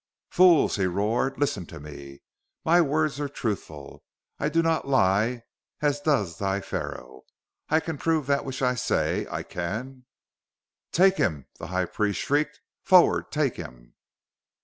"Fools!" 0.31 0.77
he 0.77 0.87
roared. 0.87 1.37
"Listen 1.39 1.67
to 1.67 1.79
me! 1.79 2.23
My 2.65 2.81
words 2.81 3.19
are 3.19 3.29
truthful! 3.29 4.03
I 4.39 4.49
do 4.49 4.63
not 4.63 4.87
lie, 4.87 5.43
as 5.79 6.01
does 6.01 6.39
thy 6.39 6.59
Pharaoh! 6.59 7.21
I 7.69 7.79
can 7.81 7.99
prove 7.99 8.25
that 8.25 8.43
which 8.43 8.63
I 8.63 8.73
say! 8.73 9.27
I 9.29 9.43
can" 9.43 10.05
"Take 10.91 11.17
him!" 11.17 11.45
the 11.59 11.67
High 11.67 11.85
Priest 11.85 12.19
shrieked. 12.19 12.61
"Forward! 12.83 13.31
Take 13.31 13.57
him!" 13.57 13.93